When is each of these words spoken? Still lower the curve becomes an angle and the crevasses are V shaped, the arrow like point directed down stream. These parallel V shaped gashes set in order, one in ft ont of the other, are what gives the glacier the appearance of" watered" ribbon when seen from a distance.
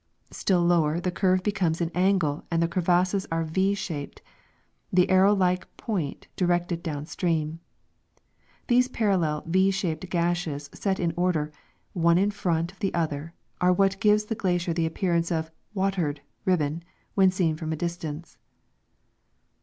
Still 0.31 0.63
lower 0.63 0.99
the 0.99 1.11
curve 1.11 1.43
becomes 1.43 1.79
an 1.79 1.91
angle 1.93 2.43
and 2.49 2.59
the 2.59 2.67
crevasses 2.67 3.27
are 3.31 3.43
V 3.43 3.75
shaped, 3.75 4.19
the 4.91 5.07
arrow 5.11 5.35
like 5.35 5.77
point 5.77 6.27
directed 6.35 6.81
down 6.81 7.05
stream. 7.05 7.59
These 8.65 8.87
parallel 8.87 9.43
V 9.45 9.69
shaped 9.69 10.09
gashes 10.09 10.71
set 10.73 10.99
in 10.99 11.13
order, 11.15 11.51
one 11.93 12.17
in 12.17 12.31
ft 12.31 12.51
ont 12.57 12.71
of 12.71 12.79
the 12.79 12.95
other, 12.95 13.35
are 13.61 13.71
what 13.73 13.99
gives 13.99 14.25
the 14.25 14.33
glacier 14.33 14.73
the 14.73 14.87
appearance 14.87 15.31
of" 15.31 15.51
watered" 15.75 16.21
ribbon 16.45 16.81
when 17.13 17.29
seen 17.29 17.55
from 17.55 17.71
a 17.71 17.75
distance. 17.77 18.39